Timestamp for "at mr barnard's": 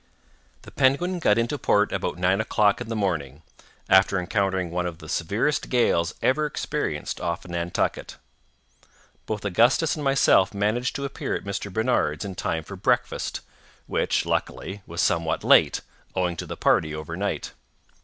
11.35-12.25